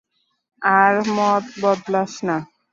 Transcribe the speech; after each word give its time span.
আর 0.61 0.95
মত 1.15 1.43
বদলাস 1.61 2.13
না। 2.27 2.37